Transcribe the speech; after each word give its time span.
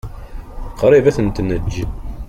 Qṛib 0.79 1.05
ad 1.09 1.15
ten-neǧǧ. 1.17 1.75